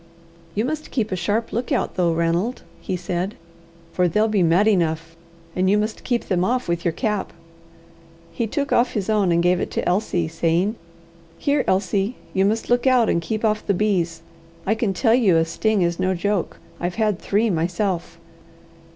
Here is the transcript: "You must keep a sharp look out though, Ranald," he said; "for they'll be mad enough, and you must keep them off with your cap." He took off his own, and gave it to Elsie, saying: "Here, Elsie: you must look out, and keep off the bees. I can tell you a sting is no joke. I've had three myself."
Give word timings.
"You 0.55 0.65
must 0.65 0.89
keep 0.89 1.11
a 1.11 1.15
sharp 1.15 1.53
look 1.53 1.71
out 1.71 1.93
though, 1.93 2.11
Ranald," 2.11 2.63
he 2.79 2.97
said; 2.97 3.35
"for 3.93 4.07
they'll 4.07 4.27
be 4.27 4.41
mad 4.41 4.67
enough, 4.67 5.15
and 5.55 5.69
you 5.69 5.77
must 5.77 6.03
keep 6.03 6.25
them 6.25 6.43
off 6.43 6.67
with 6.67 6.83
your 6.83 6.91
cap." 6.91 7.31
He 8.31 8.47
took 8.47 8.73
off 8.73 8.93
his 8.93 9.11
own, 9.11 9.31
and 9.31 9.43
gave 9.43 9.59
it 9.59 9.69
to 9.69 9.87
Elsie, 9.87 10.27
saying: 10.27 10.73
"Here, 11.37 11.63
Elsie: 11.67 12.15
you 12.33 12.45
must 12.45 12.67
look 12.67 12.87
out, 12.87 13.09
and 13.09 13.21
keep 13.21 13.45
off 13.45 13.63
the 13.63 13.75
bees. 13.75 14.23
I 14.65 14.73
can 14.73 14.91
tell 14.91 15.13
you 15.13 15.37
a 15.37 15.45
sting 15.45 15.83
is 15.83 15.99
no 15.99 16.15
joke. 16.15 16.57
I've 16.79 16.95
had 16.95 17.19
three 17.19 17.51
myself." 17.51 18.17